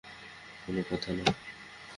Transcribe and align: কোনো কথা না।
কোনো 0.65 0.81
কথা 0.89 1.11
না। 1.13 1.25